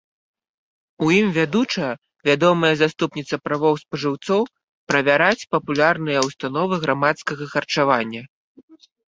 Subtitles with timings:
[1.07, 1.89] У ім вядучая,
[2.29, 4.41] вядомая заступніца правоў спажыўцоў,
[4.93, 8.21] правяраць папулярныя ўстановы грамадскага харчавання.